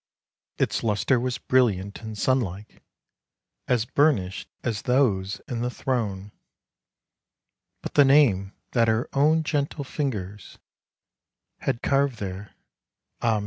[0.57, 2.81] Its luster was brilliant and sunlike,
[3.67, 6.31] As burnished as those in the throne,
[7.83, 10.57] But the name that her own gentle fingers
[11.59, 12.55] Had carved there,
[13.21, 13.39] ah!